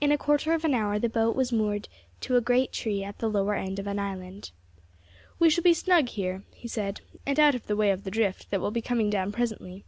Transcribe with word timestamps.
In 0.00 0.12
a 0.12 0.16
quarter 0.18 0.52
of 0.52 0.64
an 0.64 0.72
hour 0.72 1.00
the 1.00 1.08
boat 1.08 1.34
was 1.34 1.50
moored 1.50 1.88
to 2.20 2.36
a 2.36 2.40
great 2.40 2.70
tree 2.70 3.02
at 3.02 3.18
the 3.18 3.28
lower 3.28 3.56
end 3.56 3.80
of 3.80 3.88
an 3.88 3.98
island. 3.98 4.52
"We 5.40 5.50
shall 5.50 5.64
be 5.64 5.74
snug 5.74 6.10
here," 6.10 6.44
he 6.54 6.68
said, 6.68 7.00
"and 7.26 7.40
out 7.40 7.56
of 7.56 7.66
the 7.66 7.74
way 7.74 7.90
of 7.90 8.04
the 8.04 8.10
drift 8.12 8.52
that 8.52 8.60
will 8.60 8.70
be 8.70 8.80
coming 8.82 9.10
down 9.10 9.32
presently. 9.32 9.84